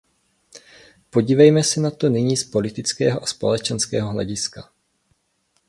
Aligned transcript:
Podívejme 1.09 1.63
se 1.63 1.79
na 1.81 1.91
to 1.91 2.09
nyní 2.09 2.37
z 2.37 2.43
politického 2.43 3.23
a 3.23 3.25
společenského 3.25 4.11
hlediska. 4.11 4.69